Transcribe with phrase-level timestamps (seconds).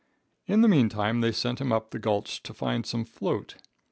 [0.47, 3.57] In the meantime they sent him up the gulch to find some "float."